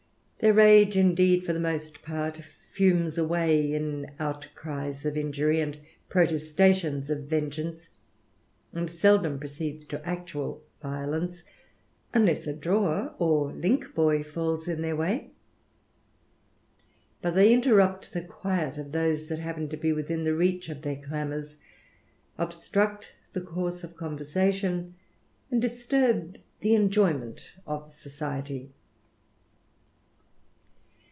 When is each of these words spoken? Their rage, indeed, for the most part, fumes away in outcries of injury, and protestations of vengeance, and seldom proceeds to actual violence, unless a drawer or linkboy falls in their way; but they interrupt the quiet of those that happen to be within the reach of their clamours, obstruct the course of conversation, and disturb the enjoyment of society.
Their 0.41 0.53
rage, 0.53 0.97
indeed, 0.97 1.45
for 1.45 1.53
the 1.53 1.59
most 1.59 2.01
part, 2.01 2.41
fumes 2.71 3.15
away 3.15 3.75
in 3.75 4.09
outcries 4.17 5.05
of 5.05 5.15
injury, 5.15 5.61
and 5.61 5.77
protestations 6.09 7.11
of 7.11 7.25
vengeance, 7.25 7.89
and 8.73 8.89
seldom 8.89 9.37
proceeds 9.37 9.85
to 9.85 10.03
actual 10.03 10.63
violence, 10.81 11.43
unless 12.11 12.47
a 12.47 12.53
drawer 12.55 13.13
or 13.19 13.51
linkboy 13.53 14.23
falls 14.25 14.67
in 14.67 14.81
their 14.81 14.95
way; 14.95 15.29
but 17.21 17.35
they 17.35 17.53
interrupt 17.53 18.11
the 18.11 18.23
quiet 18.23 18.79
of 18.79 18.93
those 18.93 19.27
that 19.27 19.37
happen 19.37 19.69
to 19.69 19.77
be 19.77 19.93
within 19.93 20.23
the 20.23 20.33
reach 20.33 20.69
of 20.69 20.81
their 20.81 20.95
clamours, 20.95 21.57
obstruct 22.39 23.11
the 23.33 23.41
course 23.41 23.83
of 23.83 23.95
conversation, 23.95 24.95
and 25.51 25.61
disturb 25.61 26.39
the 26.61 26.73
enjoyment 26.73 27.51
of 27.67 27.91
society. 27.91 28.71